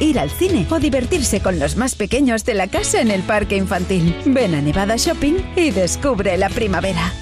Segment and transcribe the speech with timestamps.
[0.00, 3.56] ir al cine o divertirse con los más pequeños de la casa en el parque
[3.56, 4.14] infantil.
[4.24, 7.12] Ven a Nevada Shopping y descubre la primavera.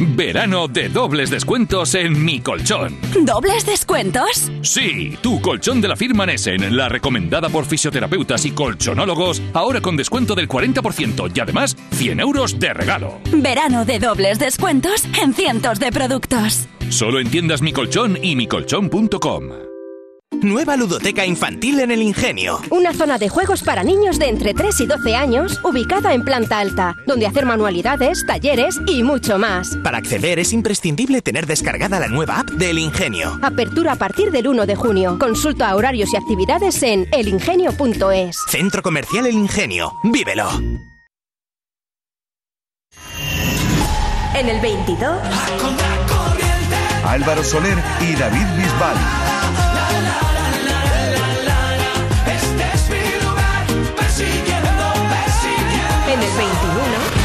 [0.00, 2.98] Verano de dobles descuentos en Mi Colchón.
[3.24, 4.50] ¿Dobles descuentos?
[4.62, 9.96] Sí, tu colchón de la firma Nessen, la recomendada por fisioterapeutas y colchonólogos, ahora con
[9.96, 13.20] descuento del 40% y además 100 euros de regalo.
[13.32, 16.66] Verano de dobles descuentos en cientos de productos.
[16.88, 19.71] Solo en tiendas Mi Colchón y micolchón.com.
[20.40, 22.60] Nueva ludoteca infantil en el Ingenio.
[22.70, 26.58] Una zona de juegos para niños de entre 3 y 12 años, ubicada en planta
[26.58, 29.76] alta, donde hacer manualidades, talleres y mucho más.
[29.84, 33.38] Para acceder es imprescindible tener descargada la nueva app del Ingenio.
[33.42, 35.18] Apertura a partir del 1 de junio.
[35.18, 38.38] Consulta horarios y actividades en elingenio.es.
[38.48, 39.92] Centro Comercial El Ingenio.
[40.02, 40.48] Vívelo.
[44.34, 45.18] En el 22.
[47.04, 49.21] Álvaro Soler y David Bisbal.
[56.12, 56.42] En el 21.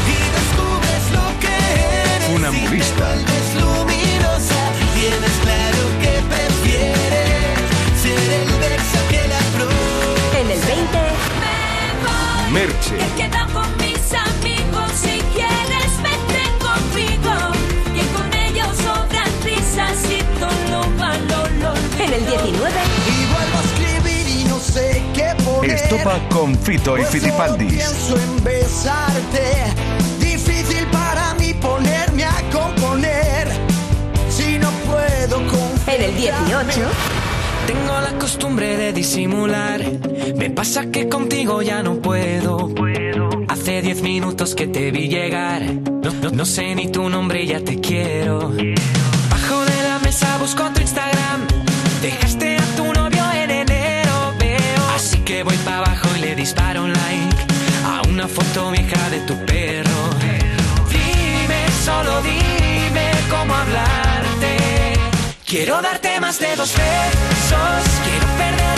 [0.08, 1.52] Y descubres lo que
[2.14, 2.24] eres.
[2.24, 3.08] Funambulista.
[4.94, 7.58] Tienes claro que prefieres
[8.00, 9.70] ser el verso que la flor.
[10.40, 10.98] En el 20.
[12.50, 12.96] Merche.
[13.18, 17.34] Quedan con mis amigos, si quieres vete conmigo.
[17.94, 21.76] Que con ellos sobran risas y todo valor.
[21.98, 22.87] En el 19.
[25.74, 27.72] Estopa con Fito y Pues Fitipaldis.
[27.72, 29.52] pienso en besarte.
[30.20, 33.48] Difícil para mí ponerme a componer.
[34.30, 35.38] Si no puedo.
[35.86, 36.80] En el 18.
[37.66, 39.82] Tengo la costumbre de disimular.
[40.36, 42.70] Me pasa que contigo ya no puedo.
[43.48, 45.62] Hace diez minutos que te vi llegar.
[45.62, 48.38] No, no- no sé ni tu nombre, ya te quiero.
[49.30, 51.46] Bajo de la mesa busco tu Instagram.
[52.02, 52.47] Dejaste
[58.28, 60.10] foto vieja de tu perro.
[60.90, 64.56] Dime, solo dime cómo hablarte.
[65.44, 67.84] Quiero darte más de dos besos.
[68.04, 68.77] Quiero perder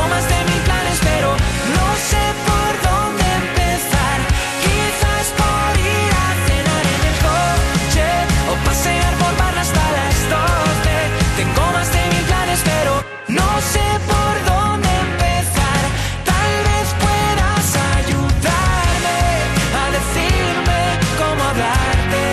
[0.00, 1.28] Tengo más de mil planes, pero
[1.76, 4.18] no sé por dónde empezar.
[4.64, 8.08] Quizás por ir a cenar en el coche
[8.50, 10.94] o pasear por barra hasta las 12.
[11.36, 12.92] Tengo más de mil planes, pero
[13.28, 15.82] no sé por dónde empezar.
[16.30, 17.66] Tal vez puedas
[17.98, 19.20] ayudarme
[19.80, 20.80] a decirme
[21.20, 22.24] cómo hablarte.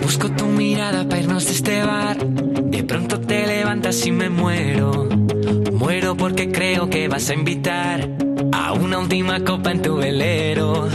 [0.00, 2.16] Busco tu mirada para irnos de este bar.
[2.24, 5.25] De pronto te levantas y me muero.
[5.46, 8.08] Muero porque creo que vas a invitar
[8.52, 10.88] a una última copa en tu velero.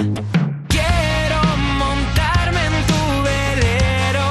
[0.68, 1.40] Quiero
[1.80, 4.26] montarme en tu velero.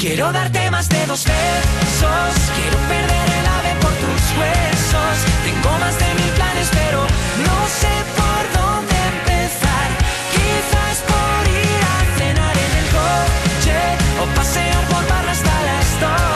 [0.00, 2.34] Quiero darte más de dos besos.
[2.56, 5.16] Quiero perder el ave por tus huesos.
[5.44, 7.00] Tengo más de mil planes, pero
[7.48, 9.88] no sé por dónde empezar.
[10.34, 13.78] Quizás por ir a cenar en el coche
[14.22, 16.35] o pasear por barra hasta las 12.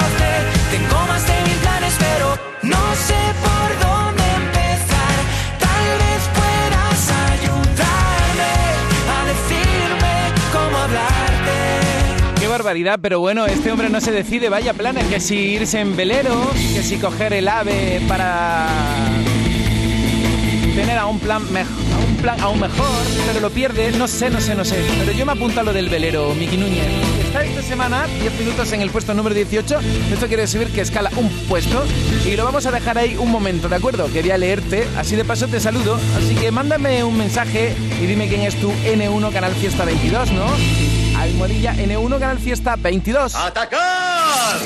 [13.02, 16.84] Pero bueno, este hombre no se decide, vaya planes, que si irse en velero, que
[16.84, 18.68] si coger el ave para
[20.76, 21.74] tener a un plan mejor,
[22.22, 22.86] plan aún mejor,
[23.26, 24.76] pero lo pierde, no sé, no sé, no sé.
[25.00, 26.86] Pero yo me apunto a lo del velero, Miki Núñez.
[27.26, 29.80] Está esta semana 10 minutos en el puesto número 18.
[30.12, 31.84] Esto quiere decir que escala un puesto
[32.24, 34.06] y lo vamos a dejar ahí un momento, ¿de acuerdo?
[34.12, 35.98] Quería leerte, así de paso te saludo.
[36.16, 40.46] Así que mándame un mensaje y dime quién es tu N1 Canal Fiesta 22, ¿no?
[41.20, 43.34] Almohadilla N1 Canal Fiesta 22.
[43.34, 44.56] ¡Atacar!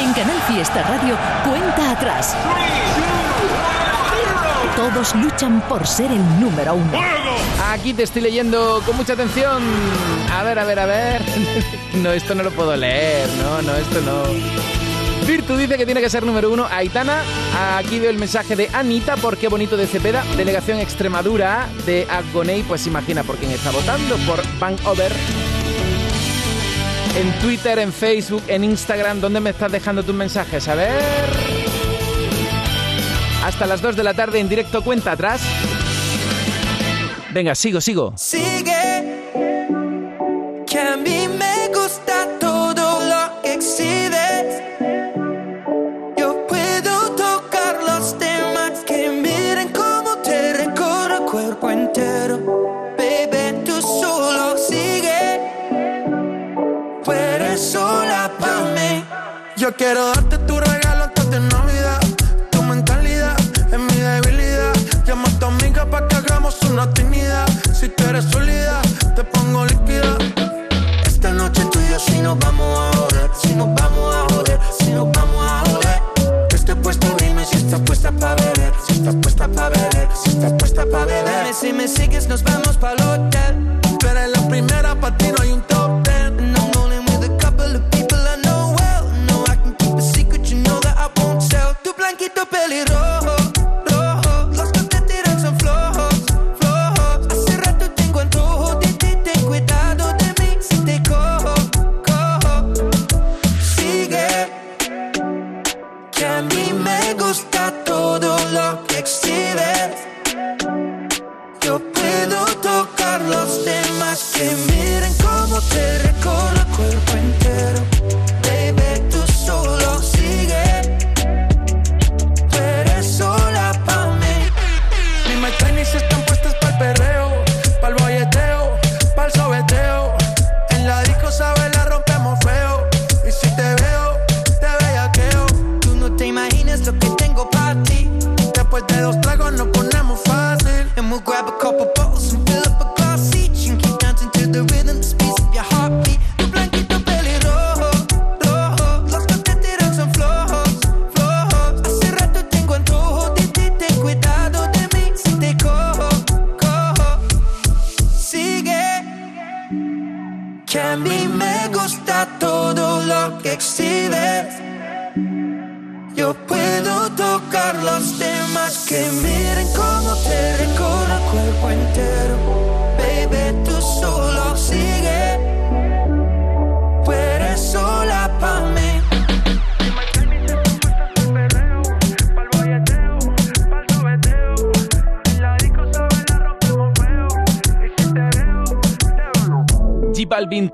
[0.00, 2.34] En Canal Fiesta Radio, cuenta atrás.
[4.74, 6.92] Todos luchan por ser el número uno.
[7.70, 9.62] Aquí te estoy leyendo con mucha atención.
[10.32, 11.22] A ver, a ver, a ver.
[11.94, 13.28] No, esto no lo puedo leer.
[13.42, 14.77] No, no, esto no.
[15.26, 16.66] Virtu dice que tiene que ser número uno.
[16.70, 17.22] Aitana,
[17.76, 20.24] aquí veo el mensaje de Anita, por qué bonito de Cepeda.
[20.36, 24.16] Delegación Extremadura de Agoney, pues imagina por quién está votando.
[24.26, 25.12] Por Van Over.
[27.16, 30.68] En Twitter, en Facebook, en Instagram, ¿dónde me estás dejando tus mensajes?
[30.68, 31.02] A ver.
[33.44, 35.40] Hasta las 2 de la tarde en directo cuenta atrás.
[37.32, 38.12] Venga, sigo, sigo.
[38.16, 39.22] Sigue,
[40.66, 42.27] que a mí me gusta
[59.68, 60.47] Yo quiero darte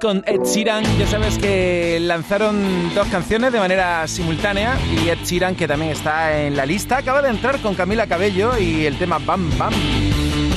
[0.04, 0.84] con Ed Sheeran.
[0.98, 6.42] Ya sabes que lanzaron dos canciones de manera simultánea y Ed Sheeran, que también está
[6.42, 9.72] en la lista, acaba de entrar con Camila Cabello y el tema Bam Bam.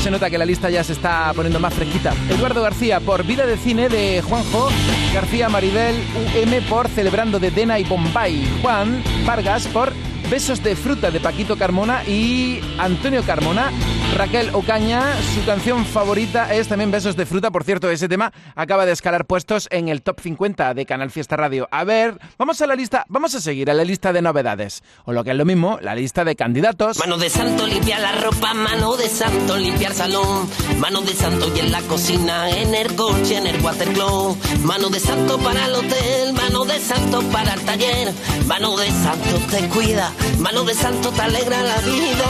[0.02, 2.14] Se nota que la lista ya se está poniendo más fresquita.
[2.30, 4.68] Eduardo García por Vida de Cine de Juanjo.
[5.14, 5.96] García Maribel
[6.36, 8.46] UM por Celebrando de Dena y Bombay.
[8.62, 9.94] Juan Vargas por
[10.30, 13.72] Besos de Fruta de Paquito Carmona y Antonio Carmona.
[14.18, 17.52] Raquel Ocaña, su canción favorita es también Besos de Fruta.
[17.52, 21.36] Por cierto, ese tema acaba de escalar puestos en el top 50 de Canal Fiesta
[21.36, 21.68] Radio.
[21.70, 24.82] A ver, vamos a la lista, vamos a seguir a la lista de novedades.
[25.06, 26.98] O lo que es lo mismo, la lista de candidatos.
[26.98, 31.60] Mano de santo limpia la ropa, mano de santo limpiar salón, mano de santo y
[31.60, 36.34] en la cocina, en el coche, en el watercloak, mano de santo para el hotel,
[36.34, 38.12] mano de santo para el taller,
[38.48, 42.26] mano de santo te cuida, mano de santo te alegra la vida,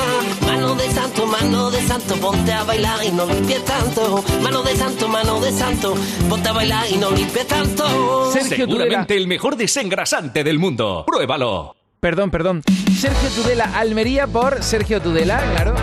[0.45, 4.75] mano de santo, mano de santo, ponte a bailar y no limpies tanto, mano de
[4.75, 5.95] santo, mano de santo,
[6.29, 8.31] ponte a bailar y no limpies tanto.
[8.31, 11.03] Seguramente el mejor desengrasante del mundo.
[11.05, 11.75] Pruébalo.
[11.99, 12.61] Perdón, perdón.
[12.97, 15.75] Sergio Tudela, Almería por Sergio Tudela, claro.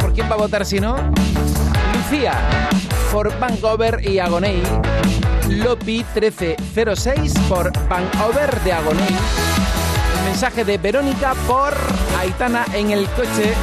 [0.00, 0.96] ¿Por quién va a votar si no?
[1.94, 2.34] Lucía
[3.12, 4.62] por Vancouver y Agoney.
[5.48, 9.16] Lopi 1306 por Vancouver de Agoney.
[10.18, 11.74] El mensaje de Verónica por
[12.18, 13.54] Aitana en el coche.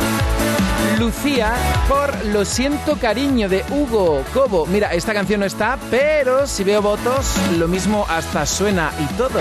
[0.97, 1.53] Lucía
[1.87, 4.65] por Lo siento cariño de Hugo Cobo.
[4.65, 9.39] Mira, esta canción no está, pero si veo votos, lo mismo hasta suena y todo.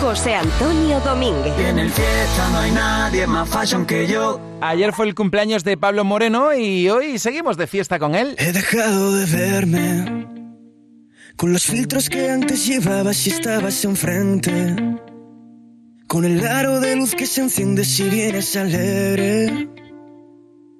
[0.00, 1.58] José Antonio Domínguez.
[1.58, 4.40] En el fiesta no hay nadie más fashion que yo.
[4.60, 8.36] Ayer fue el cumpleaños de Pablo Moreno y hoy seguimos de fiesta con él.
[8.38, 10.26] He dejado de verme
[11.36, 14.76] con los filtros que antes llevabas y estabas enfrente.
[16.06, 19.68] Con el aro de luz que se enciende si vienes alegre.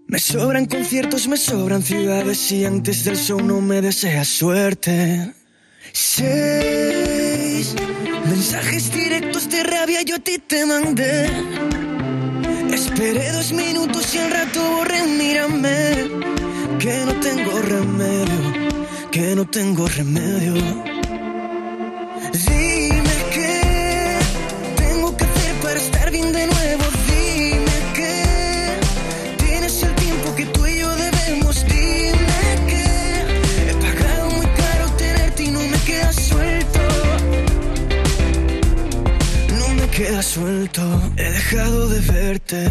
[0.07, 5.35] Me sobran conciertos, me sobran ciudades y antes del show no me deseas suerte.
[5.93, 7.75] Seis
[8.29, 11.29] mensajes directos de rabia yo a ti te mandé.
[12.73, 16.09] Esperé dos minutos y al rato borré, mírame.
[16.79, 18.71] Que no tengo remedio,
[19.11, 20.55] que no tengo remedio.
[22.33, 22.76] Dime
[39.97, 40.83] queda suelto.
[41.17, 42.71] He dejado de verte.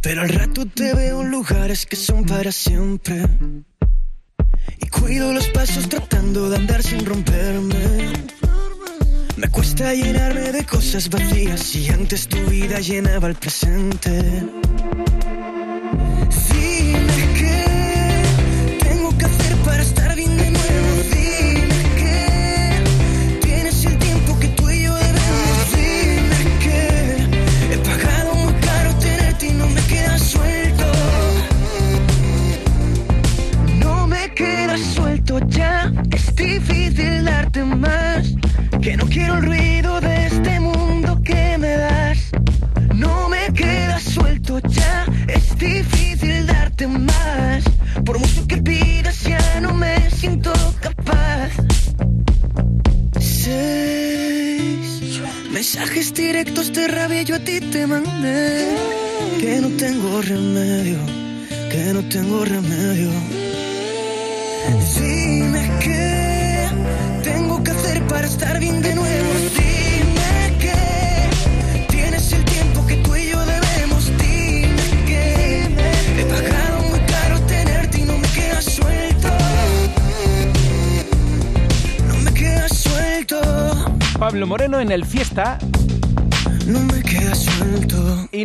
[0.00, 3.28] Pero al rato te veo en lugares que son para siempre.
[4.78, 8.12] Y cuido los pasos tratando de andar sin romperme.
[9.36, 14.44] Me cuesta llenarme de cosas vacías y antes tu vida llenaba el presente.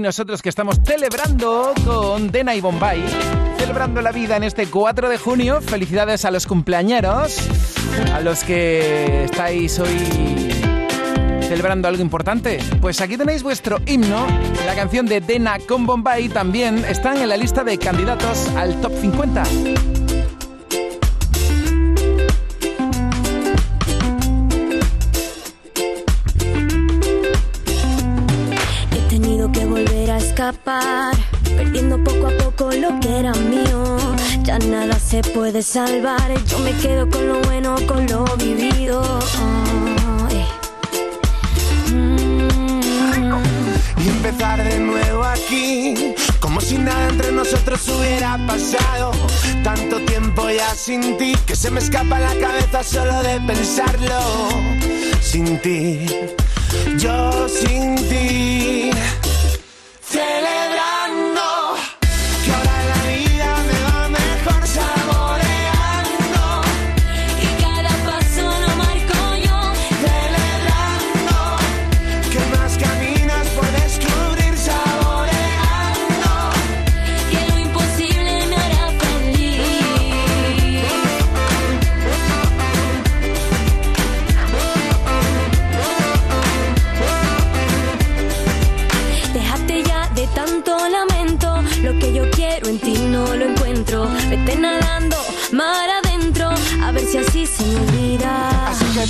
[0.08, 3.04] Nosotros que estamos celebrando con Dena y Bombay,
[3.58, 5.60] celebrando la vida en este 4 de junio.
[5.60, 7.38] Felicidades a los cumpleañeros,
[8.14, 10.50] a los que estáis hoy
[11.42, 12.60] celebrando algo importante.
[12.80, 14.26] Pues aquí tenéis vuestro himno.
[14.66, 18.94] La canción de Dena con Bombay también están en la lista de candidatos al top
[19.02, 19.44] 50.
[35.58, 39.02] Puede salvar, yo me quedo con lo bueno, con lo vivido.
[40.30, 40.46] Ay.
[43.98, 49.12] Y empezar de nuevo aquí, como si nada entre nosotros hubiera pasado.
[49.64, 54.20] Tanto tiempo ya sin ti, que se me escapa la cabeza solo de pensarlo.
[55.22, 56.06] Sin ti,
[57.00, 58.87] yo sin ti.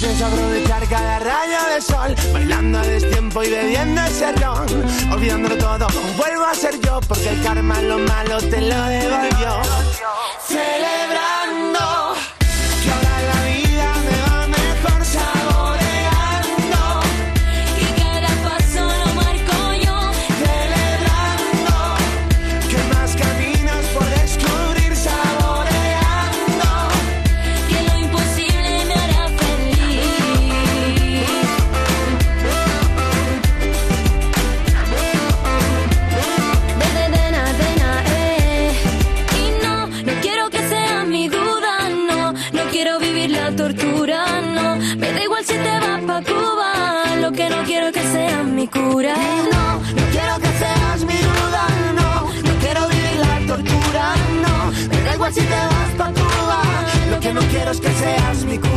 [0.07, 4.65] Pienso aprovechar cada rayo de sol Bailando a destiempo y bebiendo ese ron
[5.11, 10.16] Olvidándolo todo, vuelvo a ser yo Porque el karma lo malo te lo devolvió
[48.57, 48.65] mi.
[48.65, 52.25] No, no quiero que seas mi duda, no.
[52.25, 54.71] No quiero vivir la tortura, no.
[54.89, 56.61] Me da igual si te vas pa' Cuba.
[57.11, 58.76] Lo que no quiero es que seas mi cura.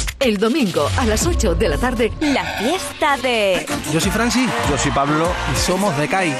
[0.21, 3.65] El domingo a las 8 de la tarde, la fiesta de...
[3.91, 6.35] Yo soy Francis, yo soy Pablo y somos de CAI.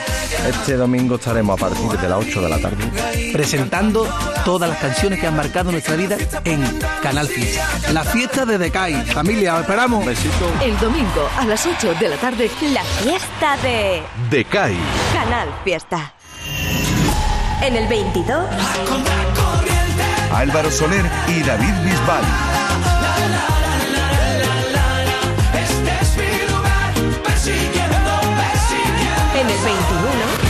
[0.47, 2.91] Este domingo estaremos a partir de las 8 de la tarde
[3.33, 4.07] presentando
[4.45, 6.61] todas las canciones que han marcado nuestra vida en
[7.01, 7.67] Canal Fiesta.
[7.91, 9.03] La fiesta de Decay.
[9.05, 10.05] Familia, os esperamos.
[10.05, 10.51] Besito.
[10.61, 14.03] El domingo a las 8 de la tarde, la fiesta de...
[14.29, 14.77] Decay.
[15.11, 16.13] Canal Fiesta.
[17.63, 18.45] En el 22...
[20.33, 22.23] Álvaro Soler y David Bisbal.
[27.43, 27.57] En el
[29.48, 29.57] 21...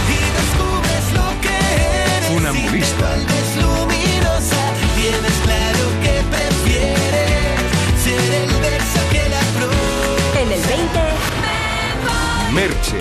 [0.10, 2.27] Y descubres lo que eres.
[2.27, 3.15] Funambulista.
[3.15, 4.60] Es luminosa,
[4.95, 7.62] tienes claro que prefieres
[8.04, 10.19] ser el verso que la flor.
[10.41, 10.99] En el 20...
[12.51, 12.99] Merche.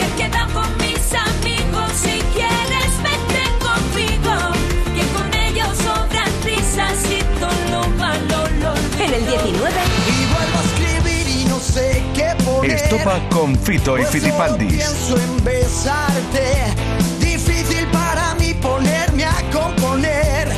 [12.62, 14.72] Estopa con Fito y Pues Fitipaldis.
[14.74, 16.74] pienso en besarte.
[17.20, 20.48] Difícil para mí ponerme a componer.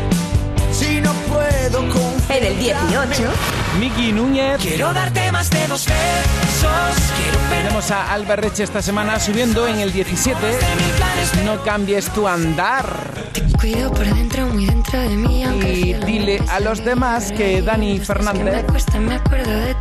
[0.73, 2.38] Si no puedo confiar.
[2.38, 3.23] En el 18...
[3.79, 4.61] Miki Núñez.
[4.61, 6.97] Quiero darte más de dos besos.
[7.17, 10.37] Quiero Tenemos a Alba Reche esta semana subiendo en el 17.
[11.45, 13.22] No cambies tu andar.
[13.59, 18.66] Cuido por dentro, muy dentro de mí, Y dile a los demás que Dani Fernández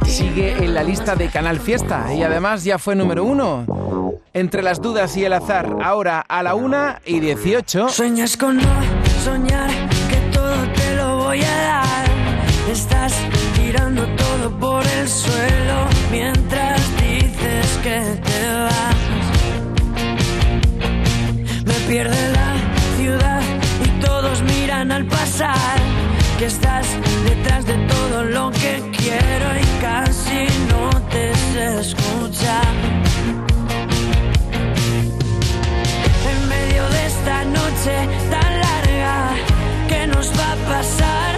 [0.06, 3.66] sigue en la lista de Canal Fiesta y además ya fue número uno.
[4.34, 7.90] Entre las dudas y el azar, ahora a la una y 18.
[7.90, 8.64] Sueñas con no
[9.24, 9.70] soñar
[10.10, 12.06] que todo te lo voy a dar.
[12.72, 13.14] Estás
[13.56, 18.96] tirando todo por el suelo mientras dices que te vas.
[21.66, 22.31] Me pierde la ciudad y
[24.90, 25.78] al pasar.
[26.40, 26.88] Que estás
[27.24, 32.74] detrás de todo lo que quiero y casi no te sé escuchar.
[36.32, 37.96] en medio de esta noche
[38.32, 39.30] tan larga
[39.88, 41.31] que nos va a pasar.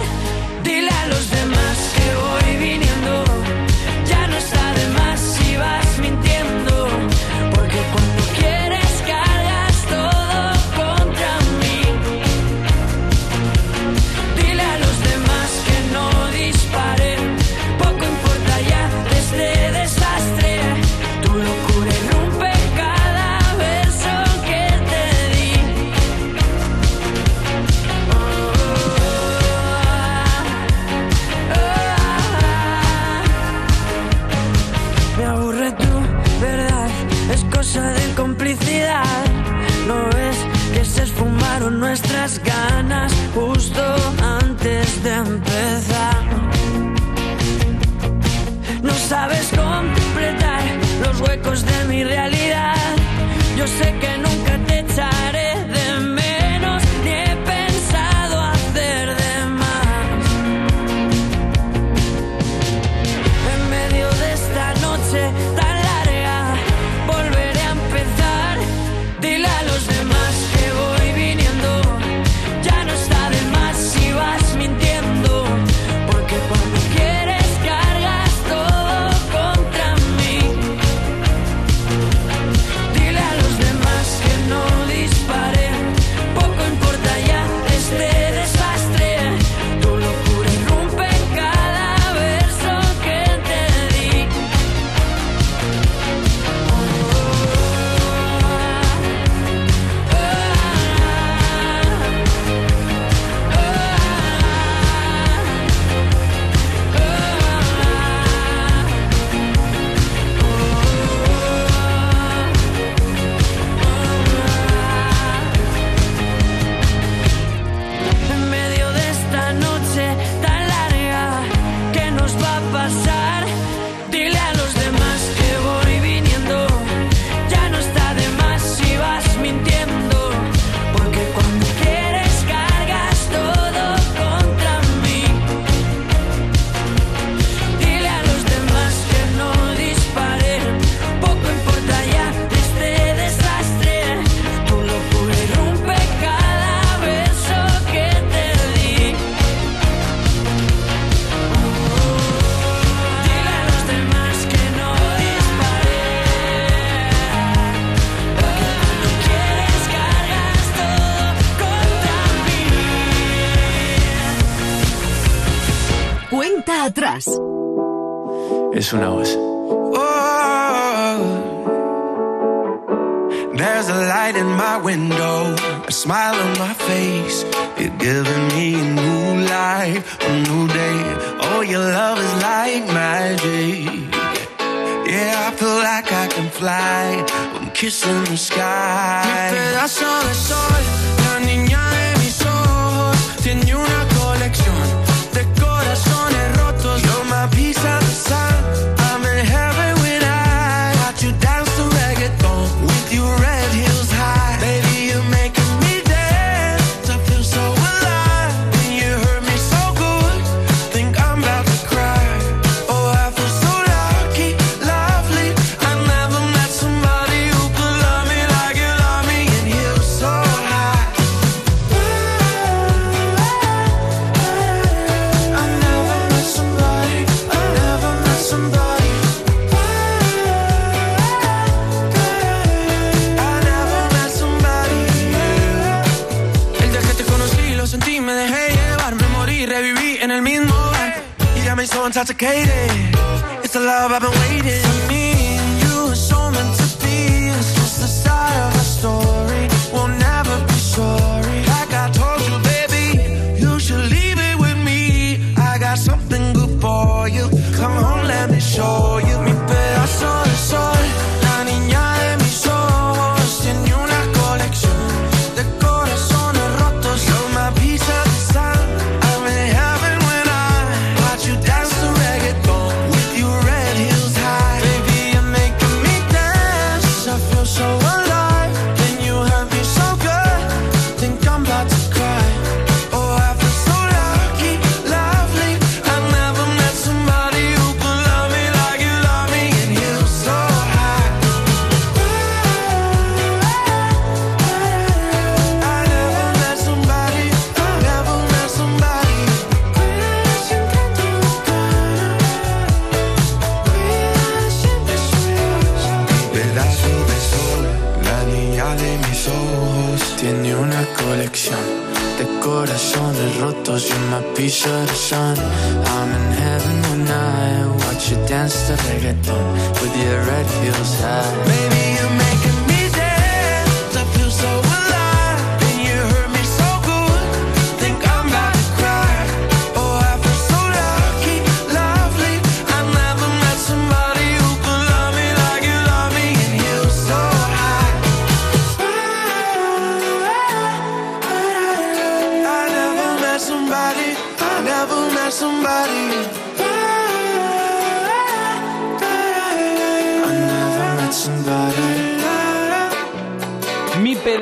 [242.24, 243.14] Intoxicated.
[243.62, 244.93] It's the love I've been waiting.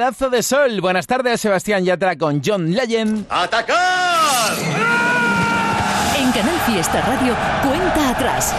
[0.02, 0.80] Pedazo de sol.
[0.80, 3.24] Buenas tardes, Sebastián Yatra con John Legend.
[3.30, 4.52] ¡Atacar!
[6.18, 8.52] En Canal Fiesta Radio, cuenta atrás.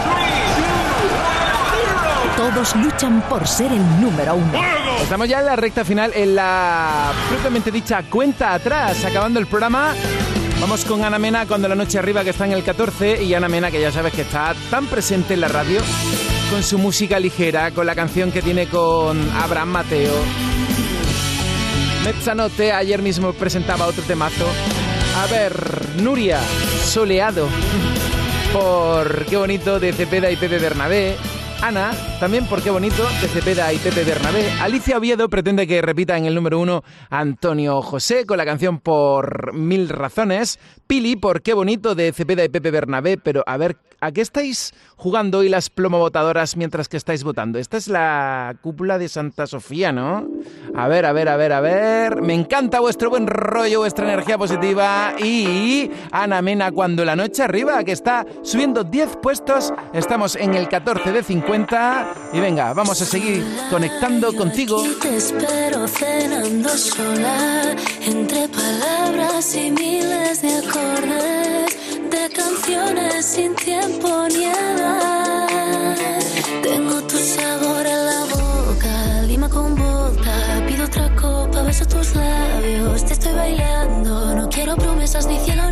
[2.38, 4.58] Todos luchan por ser el número uno.
[5.02, 9.92] Estamos ya en la recta final, en la propiamente dicha cuenta atrás, acabando el programa.
[10.62, 13.50] Vamos con Ana Mena cuando la noche arriba que está en el 14 y Ana
[13.50, 15.82] Mena que ya sabes que está tan presente en la radio
[16.50, 20.53] con su música ligera, con la canción que tiene con Abraham Mateo.
[22.04, 24.46] Mezzanotte ayer mismo presentaba otro temazo.
[25.16, 25.54] A ver,
[26.02, 26.38] Nuria,
[26.84, 27.48] soleado.
[28.52, 31.16] Por qué bonito de Cepeda y Pepe Bernabé.
[31.62, 34.50] Ana, también por qué bonito de Cepeda y Pepe Bernabé.
[34.60, 39.54] Alicia Oviedo pretende que repita en el número uno Antonio José con la canción Por
[39.54, 40.58] Mil Razones.
[40.86, 43.16] Pili por qué bonito de Cepeda y Pepe Bernabé.
[43.16, 47.58] Pero a ver, ¿a qué estáis jugando hoy las plomobotadoras mientras que estáis votando?
[47.58, 50.28] Esta es la cúpula de Santa Sofía, ¿no?
[50.74, 52.20] A ver, a ver, a ver, a ver.
[52.20, 55.14] Me encanta vuestro buen rollo, vuestra energía positiva.
[55.18, 59.72] Y Ana Mena cuando la noche arriba, que está subiendo 10 puestos.
[59.94, 62.14] Estamos en el 14 de 50.
[62.34, 64.82] Y venga, vamos a seguir conectando contigo.
[65.00, 71.76] Te espero cenando sola, entre palabras y miles de acordes,
[72.14, 74.44] de canciones sin tiempo ni.
[76.62, 80.34] Tengo tu sabor en la boca, lima con vodka,
[80.66, 84.34] pido otra copa, beso tus labios, te estoy bailando.
[84.36, 85.70] No quiero promesas, ni cielo,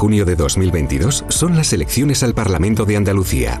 [0.00, 3.60] junio de 2022 son las elecciones al Parlamento de Andalucía.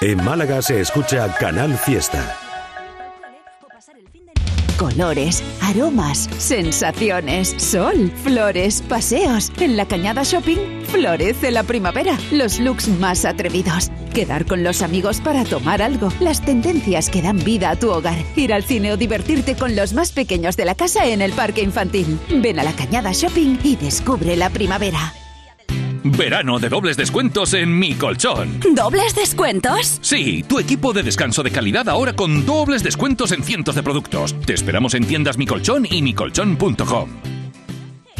[0.00, 2.36] En Málaga se escucha Canal Fiesta.
[4.76, 9.52] Colores, aromas, sensaciones, sol, flores, paseos.
[9.60, 12.18] En la Cañada Shopping florece la primavera.
[12.32, 13.90] Los looks más atrevidos.
[14.12, 16.08] Quedar con los amigos para tomar algo.
[16.20, 18.18] Las tendencias que dan vida a tu hogar.
[18.36, 21.62] Ir al cine o divertirte con los más pequeños de la casa en el parque
[21.62, 22.18] infantil.
[22.28, 25.14] Ven a la Cañada Shopping y descubre la primavera.
[26.04, 28.60] Verano de dobles descuentos en Mi Colchón.
[28.74, 29.98] ¿Dobles descuentos?
[30.02, 34.38] Sí, tu equipo de descanso de calidad ahora con dobles descuentos en cientos de productos.
[34.44, 37.43] Te esperamos en tiendas Mi Colchón y micolchón.com.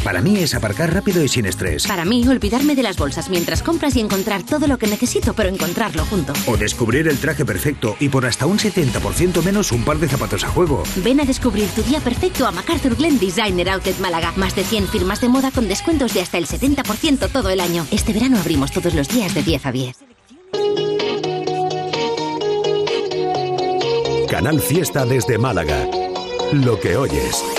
[0.05, 1.87] Para mí es aparcar rápido y sin estrés.
[1.87, 5.49] Para mí, olvidarme de las bolsas mientras compras y encontrar todo lo que necesito, pero
[5.49, 6.31] encontrarlo junto.
[6.45, 10.43] O descubrir el traje perfecto y por hasta un 70% menos un par de zapatos
[10.43, 10.83] a juego.
[10.97, 14.31] Ven a descubrir tu día perfecto a MacArthur Glen Designer Outlet Málaga.
[14.35, 17.87] Más de 100 firmas de moda con descuentos de hasta el 70% todo el año.
[17.89, 19.97] Este verano abrimos todos los días de 10 a 10.
[24.29, 25.87] Canal Fiesta desde Málaga.
[26.51, 27.54] Lo que oyes.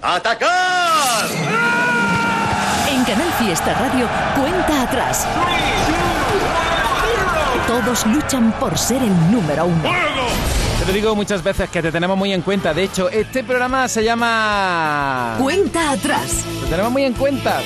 [0.00, 1.26] ¡Atacar!
[2.88, 4.06] En Canal Fiesta Radio,
[4.36, 5.26] cuenta atrás.
[7.66, 9.82] Todos luchan por ser el número uno.
[9.82, 12.72] Te lo digo muchas veces que te tenemos muy en cuenta.
[12.72, 15.34] De hecho, este programa se llama...
[15.38, 16.44] Cuenta atrás.
[16.62, 17.60] Te tenemos muy en cuenta.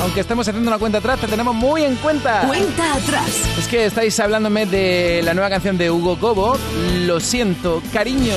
[0.00, 2.42] Aunque estemos haciendo una cuenta atrás, te tenemos muy en cuenta.
[2.46, 3.28] Cuenta atrás.
[3.58, 6.56] Es que estáis hablándome de la nueva canción de Hugo Cobo.
[7.06, 8.34] Lo siento, cariño.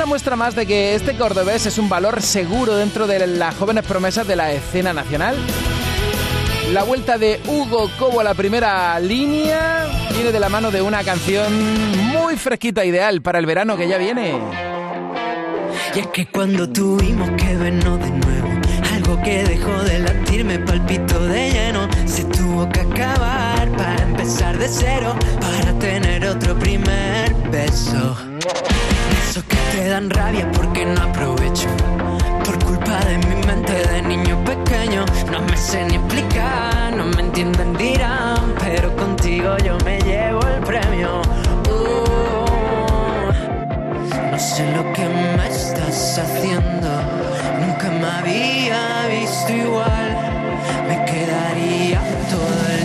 [0.00, 3.84] Una muestra más de que este cordobés es un valor seguro dentro de las jóvenes
[3.84, 5.36] promesas de la escena nacional.
[6.72, 11.04] La vuelta de Hugo Cobo a la primera línea viene de la mano de una
[11.04, 11.52] canción
[12.14, 14.38] muy fresquita, ideal para el verano que ya viene.
[15.94, 18.48] Y es que cuando tuvimos que vernos de nuevo,
[18.94, 21.86] algo que dejó de latir me palpitó de lleno.
[22.06, 28.29] Se tuvo que acabar para empezar de cero, para tener otro primer beso.
[29.90, 31.66] Dan rabia porque no aprovecho.
[32.44, 37.22] Por culpa de mi mente de niño pequeño, no me sé ni explicar, no me
[37.22, 41.22] entienden, dirán, pero contigo yo me llevo el premio.
[41.74, 43.32] Uh,
[44.30, 46.90] no sé lo que me estás haciendo,
[47.60, 50.10] nunca me había visto igual,
[50.86, 52.00] me quedaría
[52.30, 52.79] todo el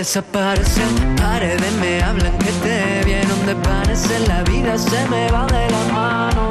[0.00, 1.14] desaparecen.
[1.16, 4.20] Paredes me hablan que te vieron de parecer.
[4.28, 6.48] La vida se me va de la mano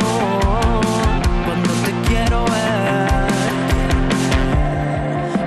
[1.45, 3.09] cuando te quiero ver.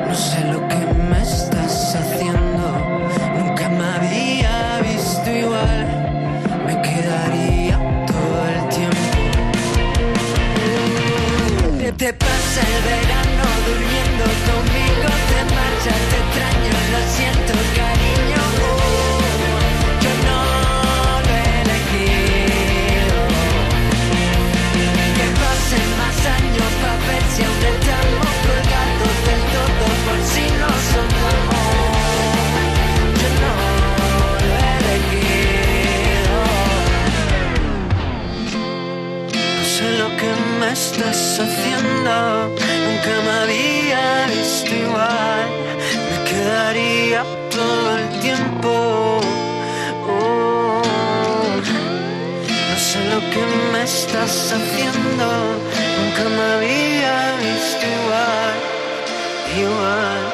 [0.09, 2.65] No sé lo que me estás haciendo.
[3.39, 5.87] Nunca me había visto igual.
[6.67, 7.77] Me quedaría
[8.11, 9.13] todo el tiempo.
[11.79, 17.32] Te, te pasa el verano durmiendo conmigo, te marchas, te extraño, lo siento,
[20.03, 20.41] yo no
[21.27, 23.21] lo he elegido
[25.17, 27.59] Que pasen más años Pa' ver si aún
[28.47, 31.61] colgados del todo Por si no son como
[33.21, 33.55] Yo no
[34.41, 36.37] lo he elegido
[39.59, 42.15] No sé lo que me estás haciendo
[42.85, 45.62] Nunca me había visto igual.
[48.65, 49.21] Oh,
[52.71, 53.43] no sé lo que
[53.73, 55.27] me estás haciendo.
[55.99, 57.87] Nunca me había visto.
[57.87, 58.55] Igual.
[59.59, 60.32] igual.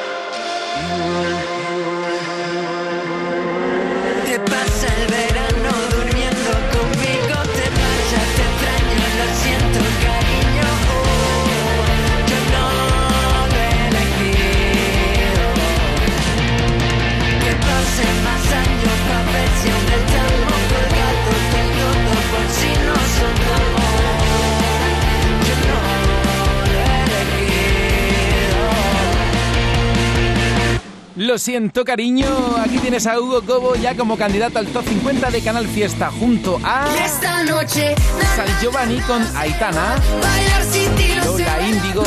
[31.19, 32.29] Lo siento, cariño.
[32.65, 36.61] Aquí tienes a Hugo Cobo ya como candidato al top 50 de Canal Fiesta junto
[36.63, 37.97] a esta noche
[38.37, 41.25] San Giovanni con Aitana, bailar sin ti sé.
[41.25, 42.05] Lola Índigo.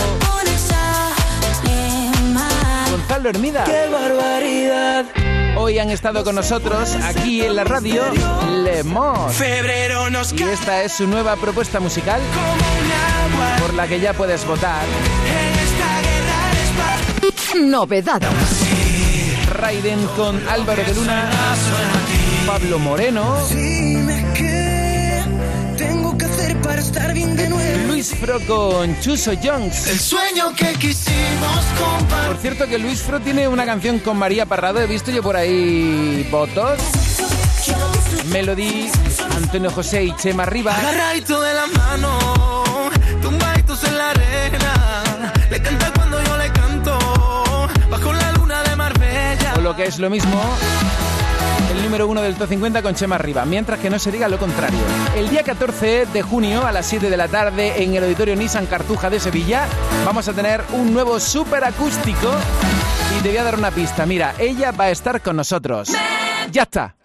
[2.89, 3.65] Gonzalo Hermida.
[3.65, 5.05] ¡Qué barbaridad!
[5.57, 8.03] Hoy han estado con nosotros aquí en la radio
[8.63, 9.33] Lemos.
[9.33, 12.21] Febrero nos Y esta es su nueva propuesta musical
[13.59, 14.85] por la que ya puedes votar.
[17.59, 18.80] Novedades.
[19.61, 21.29] Raiden con Álvaro de Luna,
[22.47, 23.37] Pablo Moreno.
[27.87, 29.85] Luis Fro con Chuso Jones.
[29.85, 32.27] El sueño que quisimos compartir.
[32.27, 35.35] Por cierto que Luis Fro tiene una canción con María Parrado, he visto yo por
[35.35, 36.79] ahí votos.
[38.31, 38.89] Melody,
[39.35, 40.81] Antonio José y Chema Rivas.
[40.81, 42.17] De la mano,
[49.85, 50.39] es lo mismo,
[51.71, 54.37] el número uno del Top 50 con Chema Riva, mientras que no se diga lo
[54.37, 54.79] contrario.
[55.15, 58.67] El día 14 de junio a las 7 de la tarde en el Auditorio Nissan
[58.67, 59.67] Cartuja de Sevilla
[60.05, 62.31] vamos a tener un nuevo super acústico
[63.17, 64.05] y te voy a dar una pista.
[64.05, 65.89] Mira, ella va a estar con nosotros.
[66.51, 66.95] Ya está.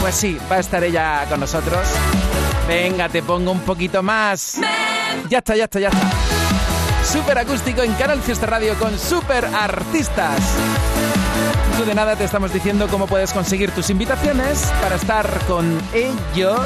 [0.00, 1.86] Pues sí, va a estar ella con nosotros.
[2.66, 4.58] Venga, te pongo un poquito más.
[5.28, 6.10] Ya está, ya está, ya está.
[7.04, 10.38] Super acústico en Canal Fiesta Radio con super artistas.
[11.86, 16.60] De nada te estamos diciendo cómo puedes conseguir tus invitaciones para estar con ellos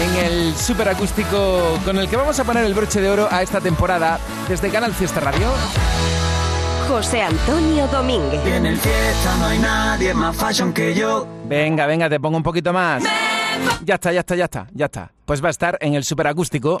[0.00, 3.42] en el super acústico con el que vamos a poner el broche de oro a
[3.42, 5.48] esta temporada desde Canal Fiesta Radio.
[6.88, 8.40] José Antonio Domínguez.
[8.46, 11.26] En el fiesta no hay nadie más fashion que yo.
[11.44, 13.02] Venga, venga, te pongo un poquito más.
[13.84, 15.12] Ya está, ya está, ya está, ya está.
[15.26, 16.80] Pues va a estar en el super acústico.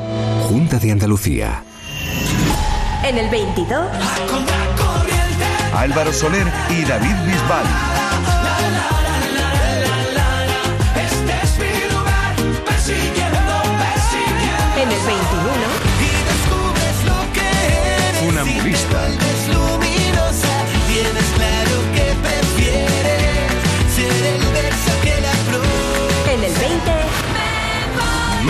[0.43, 1.65] Junta de Andalucía.
[3.03, 3.85] En el 22,
[5.73, 7.65] Álvaro Soler y David Bisbal.
[10.95, 12.35] Este es mi lugar,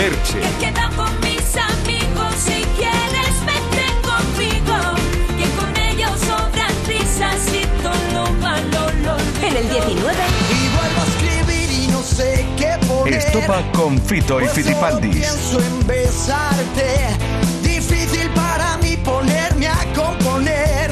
[0.09, 0.39] Merche.
[0.59, 4.95] Queda con mis amigos si quieres vete conmigo
[5.37, 11.05] que con ellos sobran risas y todo malo lo en el 19, Y vuelvo a
[11.07, 13.15] escribir y no sé qué poner.
[13.15, 15.15] Estopa con Fito y Pues Fitipaldis.
[15.15, 17.17] pienso en besarte.
[17.61, 20.91] Difícil para mí ponerme a componer.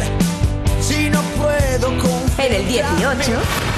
[0.81, 2.47] Si no puedo confiar.
[2.47, 3.31] en el 18,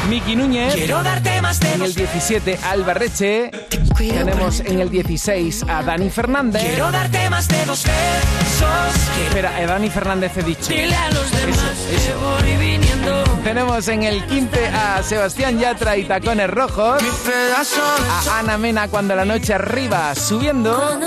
[0.09, 0.73] Miki Núñez.
[0.73, 3.51] Quiero darte más de En el 17, Alba Reche.
[3.97, 6.61] Tenemos en el 16 a Dani Fernández.
[6.61, 8.95] Quiero darte más de dos besos.
[9.25, 10.69] Espera, a Dani Fernández he dicho.
[10.69, 11.59] Dile a los demás
[11.91, 13.23] Eso, que voy viniendo.
[13.43, 17.01] Tenemos en el 15 a Sebastián Yatra y Tacones Rojos.
[17.01, 20.99] A Ana Mena cuando la noche arriba subiendo.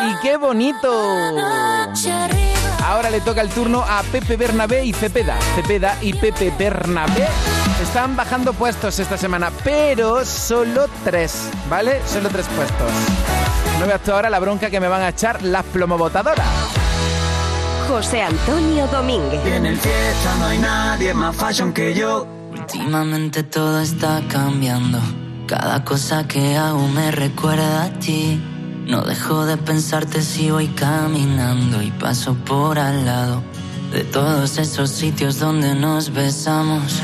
[0.00, 0.90] Y qué bonito.
[2.84, 5.38] Ahora le toca el turno a Pepe Bernabé y Cepeda.
[5.54, 7.28] Cepeda y Pepe Bernabé
[7.84, 12.00] están bajando puestos esta semana, pero solo tres, ¿vale?
[12.06, 12.90] Solo tres puestos.
[13.78, 16.46] No veas tú ahora la bronca que me van a echar las plomobotadoras.
[17.86, 19.44] José Antonio Domínguez.
[19.44, 22.26] En el fiesta no hay nadie más fashion que yo.
[22.52, 24.98] Últimamente todo está cambiando.
[25.46, 28.42] Cada cosa que hago me recuerda a ti.
[28.86, 33.42] No dejo de pensarte si voy caminando y paso por al lado
[33.92, 37.02] de todos esos sitios donde nos besamos.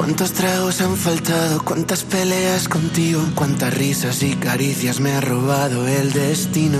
[0.00, 1.62] ¿Cuántos tragos han faltado?
[1.62, 3.20] ¿Cuántas peleas contigo?
[3.34, 6.78] ¿Cuántas risas y caricias me ha robado el destino?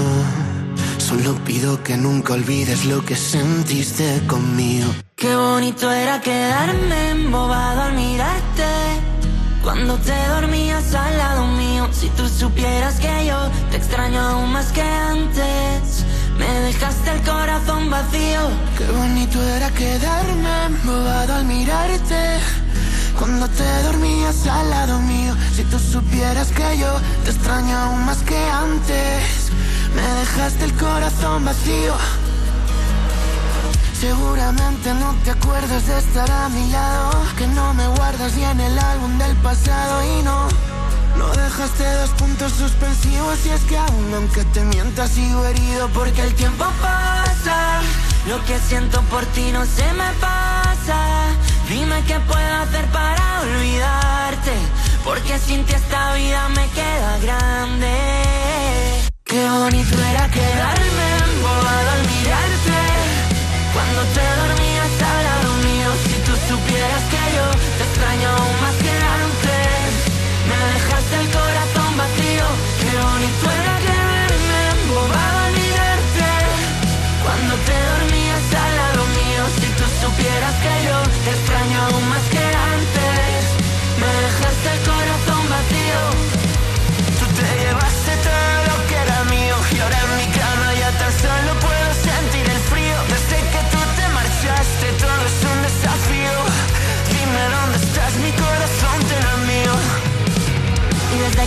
[0.97, 4.89] Solo pido que nunca olvides lo que sentiste conmigo.
[5.16, 8.64] Qué bonito era quedarme embobado al mirarte.
[9.62, 14.73] Cuando te dormías al lado mío, si tú supieras que yo te extraño aún más
[14.73, 16.07] que antes.
[16.39, 18.49] Me dejaste el corazón vacío.
[18.79, 22.41] Qué bonito era quedarme embobado al mirarte.
[23.21, 26.91] Cuando te dormías al lado mío, si tú supieras que yo
[27.23, 29.51] te extraño aún más que antes.
[29.95, 31.95] Me dejaste el corazón vacío.
[34.01, 37.11] Seguramente no te acuerdas de estar a mi lado.
[37.37, 40.49] Que no me guardas ni en el álbum del pasado y no.
[41.18, 46.23] No dejaste dos puntos suspensivos y es que aún aunque te mientas sigo herido porque
[46.23, 47.83] el tiempo pasa.
[48.27, 51.37] Lo que siento por ti no se me pasa.
[51.71, 54.55] Dime qué puedo hacer para olvidarte.
[55.05, 57.95] Porque sin ti esta vida me queda grande.
[59.25, 62.81] Qué bonito era quedarme embobado al mirarte.
[63.73, 64.39] Cuando te
[81.41, 83.41] extraño aún más que antes.
[84.01, 85.10] Me dejaste corazón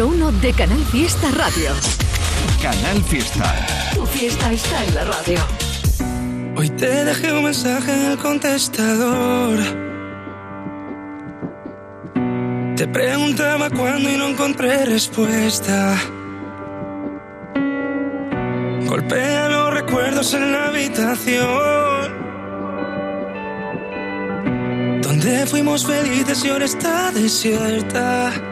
[0.00, 1.72] número uno de Canal Fiesta Radio.
[2.62, 3.66] Canal Fiesta.
[3.94, 5.38] Tu fiesta está en la radio.
[6.56, 9.58] Hoy te dejé un mensaje en el contestador.
[12.76, 15.98] Te preguntaba cuándo y no encontré respuesta.
[18.86, 22.20] Golpea los recuerdos en la habitación.
[25.02, 28.49] Donde fuimos felices y ahora está desierta.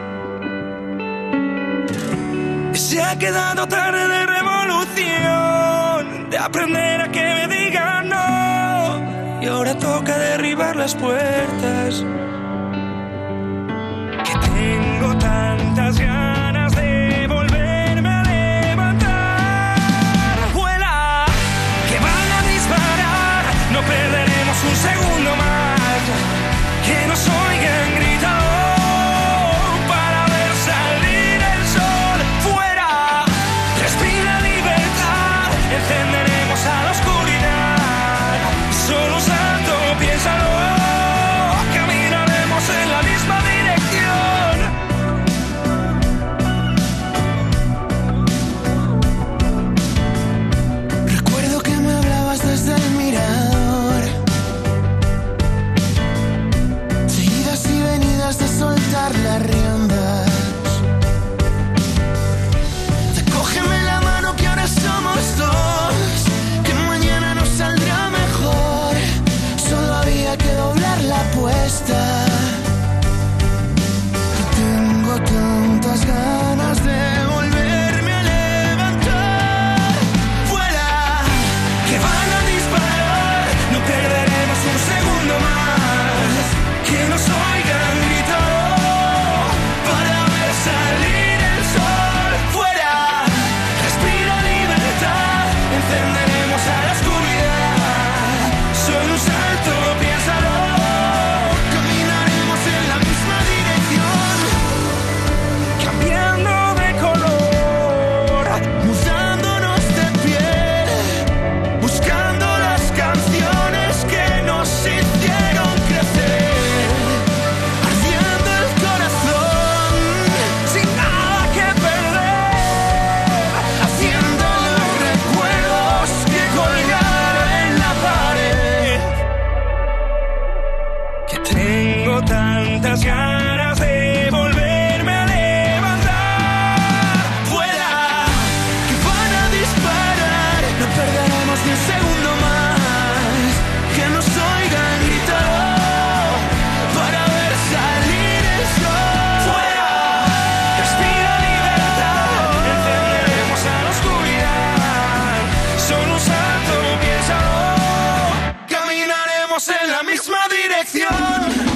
[2.79, 9.41] Se ha quedado tarde de revolución, de aprender a que me digan no.
[9.41, 12.05] Y ahora toca derribar las puertas.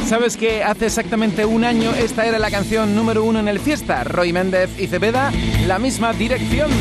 [0.08, 4.06] ¿Sabes que hace exactamente un año esta era la canción número uno en el Fiesta?
[4.06, 5.32] Roy Méndez y Cepeda,
[5.68, 6.72] la misma dirección.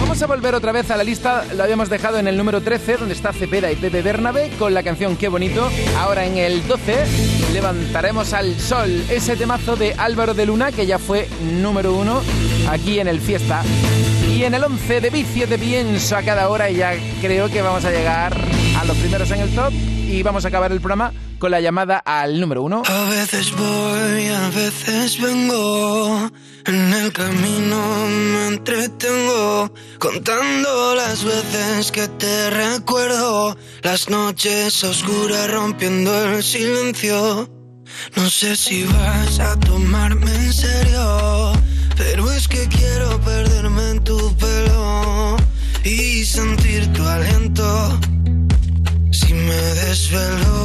[0.00, 2.96] Vamos a volver otra vez a la lista, lo habíamos dejado en el número 13,
[2.96, 5.68] donde está Cepeda y Pepe Bernabe, con la canción Qué bonito.
[5.98, 7.04] Ahora en el 12,
[7.52, 11.28] levantaremos al sol, ese temazo de Álvaro de Luna, que ya fue
[11.60, 12.22] número uno
[12.70, 13.62] aquí en el Fiesta.
[14.26, 17.60] Y en el 11 de vicio de pienso a cada hora, y ya creo que
[17.60, 21.12] vamos a llegar a los primeros en el top y vamos a acabar el programa
[21.38, 22.82] con la llamada al número uno.
[22.86, 26.30] A veces voy, a veces vengo.
[26.64, 27.78] En el camino
[28.08, 33.54] me entretengo contando las veces que te recuerdo.
[33.82, 37.50] Las noches oscuras rompiendo el silencio.
[38.16, 41.52] No sé si vas a tomarme en serio,
[41.98, 45.36] pero es que quiero perderme en tu pelo
[45.84, 48.00] y sentir tu aliento.
[49.46, 50.56] Me desvelo,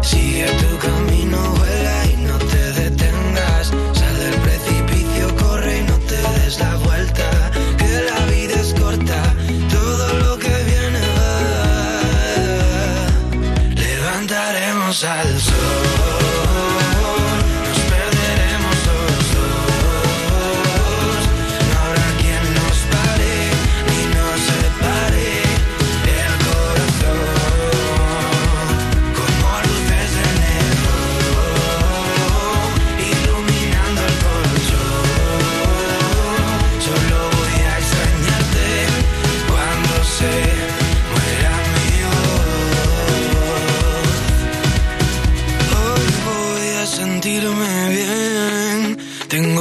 [0.00, 1.65] sigue tu camino,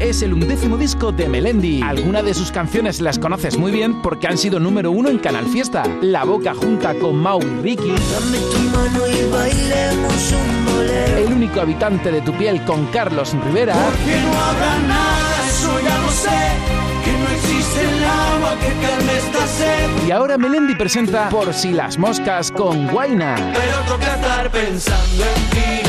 [0.00, 1.82] es el undécimo disco de Melendi.
[1.82, 5.46] Algunas de sus canciones las conoces muy bien porque han sido número uno en Canal
[5.46, 5.82] Fiesta.
[6.00, 7.92] La Boca junta con Mau y Ricky.
[11.16, 13.74] El único habitante de tu piel con Carlos Rivera.
[14.04, 16.38] Que no habrá nada, eso ya lo sé.
[17.04, 20.06] Que no existe el agua que calme esta sed.
[20.06, 23.34] Y ahora Melendi presenta Por si las moscas con Guaina.
[23.54, 25.88] Pero toca estar pensando en ti.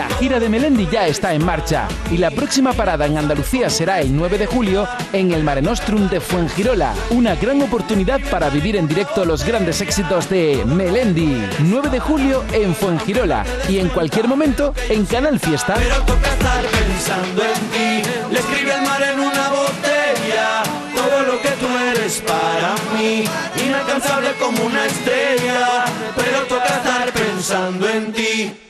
[0.00, 4.00] La gira de Melendi ya está en marcha y la próxima parada en Andalucía será
[4.00, 6.94] el 9 de julio en el Mare Nostrum de Fuengirola.
[7.10, 11.46] Una gran oportunidad para vivir en directo los grandes éxitos de Melendi.
[11.58, 15.74] 9 de julio en Fuengirola y en cualquier momento en Canal Fiesta.
[15.74, 18.10] Pero toca estar pensando en ti.
[18.32, 20.62] Le escribe el mar en una botella.
[20.94, 23.24] Todo lo que tú eres para mí.
[23.66, 25.84] Inalcanzable como una estrella.
[26.16, 28.69] Pero toca estar pensando en ti.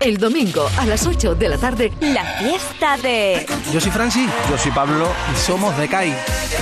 [0.00, 3.44] El domingo a las 8 de la tarde, la fiesta de.
[3.72, 4.30] Yo soy Francis.
[4.48, 6.14] Yo soy Pablo y somos de CAI.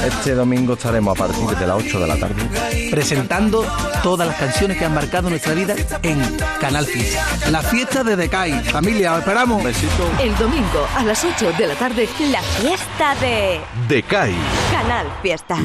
[0.07, 2.43] Este domingo estaremos a partir de las 8 de la tarde
[2.91, 3.67] presentando
[4.03, 6.19] todas las canciones que han marcado nuestra vida en
[6.61, 7.51] Canal Fiesta.
[7.51, 8.53] La fiesta de Decay.
[8.65, 9.63] Familia, os esperamos.
[9.63, 10.11] Besito.
[10.19, 13.61] El domingo a las 8 de la tarde, la fiesta de.
[13.87, 14.35] Decay.
[14.73, 15.59] Canal Fiesta.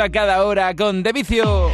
[0.00, 1.70] a cada hora con De Vicio.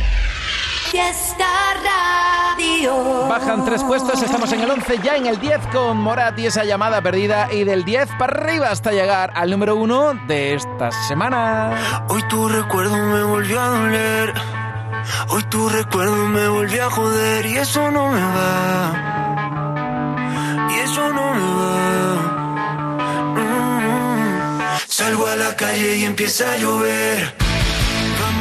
[0.91, 1.47] Fiesta
[1.85, 3.29] Radio.
[3.29, 6.65] Bajan tres puestos, estamos en el 11, ya en el 10 con Morat y esa
[6.65, 12.05] llamada perdida y del 10 para arriba hasta llegar al número 1 de esta semana.
[12.09, 14.35] Hoy tu recuerdo me volvió a doler,
[15.29, 18.93] hoy tu recuerdo me volvió a joder y eso no me va,
[20.71, 22.15] y eso no me va.
[23.35, 24.81] Mm -hmm.
[24.89, 27.46] Salgo a la calle y empieza a llover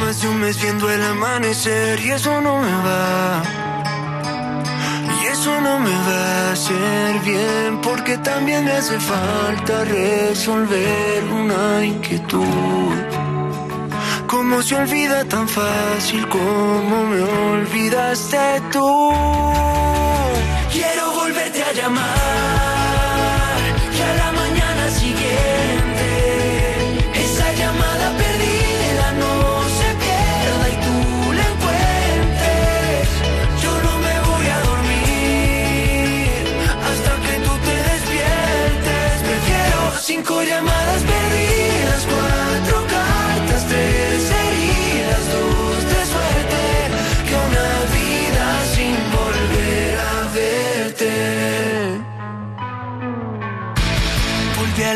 [0.06, 3.42] más de un mes viendo el amanecer y eso no me va.
[5.16, 11.84] Y eso no me va a hacer bien porque también me hace falta resolver una
[11.84, 12.94] inquietud.
[14.28, 18.88] ¿Cómo se olvida tan fácil como me olvidaste tú?
[20.72, 22.55] Quiero volverte a llamar.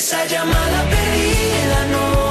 [0.00, 2.29] esa llamada perdida no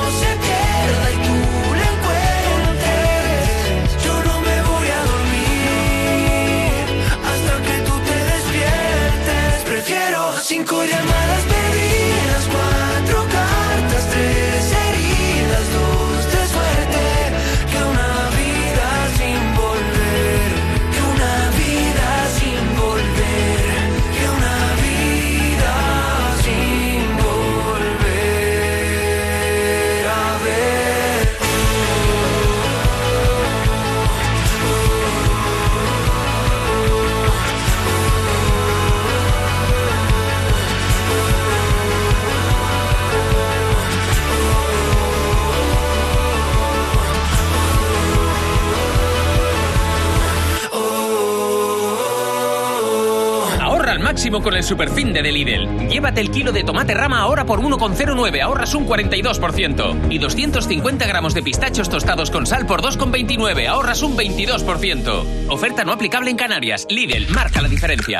[54.29, 55.89] máximo con el superfin de Lidl.
[55.89, 60.11] Llévate el kilo de tomate rama ahora por 1,09, ahorras un 42%.
[60.11, 65.49] Y 250 gramos de pistachos tostados con sal por 2,29, ahorras un 22%.
[65.49, 66.85] Oferta no aplicable en Canarias.
[66.89, 68.19] Lidl, marca la diferencia.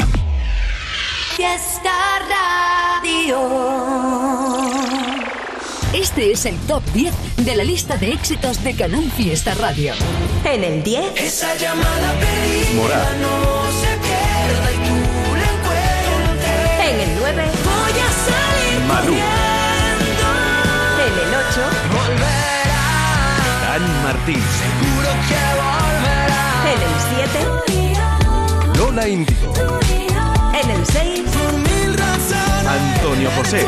[1.36, 1.92] Fiesta
[3.04, 3.40] Radio.
[5.94, 9.94] Este es el top 10 de la lista de éxitos de Canal Fiesta Radio.
[10.44, 11.18] En el 10.
[11.18, 12.14] Esa llamada
[12.76, 13.18] Morat.
[13.22, 13.69] no
[18.90, 19.14] Malú.
[21.06, 21.62] En el 8.
[23.64, 24.42] Dan Martín.
[24.62, 26.44] Seguro que volverá.
[26.74, 28.78] En el 7.
[28.78, 29.54] Lola Índigo.
[30.62, 31.22] En el 6.
[31.34, 32.68] Por mil razones.
[32.68, 33.62] Antonio José.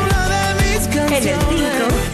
[1.06, 1.38] En el 5.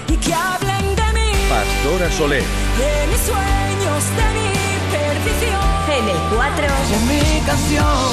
[0.09, 2.43] Y que hablen de mí, Pastora Soler.
[2.43, 4.49] de mis sueños, de mi
[4.93, 5.67] perdición.
[5.99, 6.67] En el 4.
[6.95, 8.13] Es mi canción.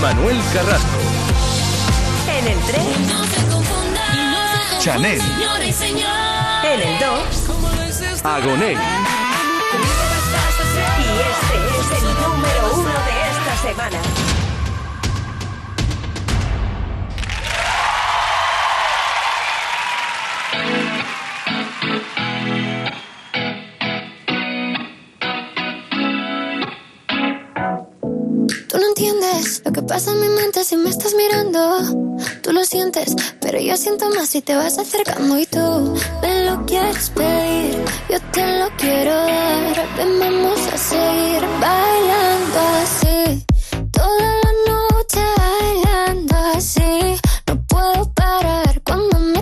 [0.00, 0.98] Manuel Carrasco.
[2.38, 3.61] En el 3.
[4.82, 5.20] Chanel.
[6.64, 8.24] En el 2.
[8.24, 8.72] Agoné.
[8.72, 8.76] Y
[11.30, 14.00] este es el número 1 de esta semana.
[29.72, 32.18] Lo que pasa en mi mente si me estás mirando.
[32.42, 36.66] Tú lo sientes, pero yo siento más si te vas acercando y tú me lo
[36.66, 37.82] quieres pedir.
[38.10, 39.88] Yo te lo quiero dar.
[39.96, 43.46] Ven, vamos a seguir bailando así.
[43.92, 47.16] Toda la noche bailando así.
[47.46, 49.41] No puedo parar cuando me